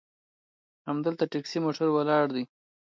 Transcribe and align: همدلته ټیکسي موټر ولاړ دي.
همدلته 0.87 1.23
ټیکسي 1.31 1.57
موټر 1.65 1.87
ولاړ 1.91 2.25
دي. 2.35 2.43